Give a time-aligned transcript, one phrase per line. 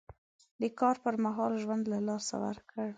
[0.61, 2.85] د کار پر مهال ژوند له لاسه ورکړ.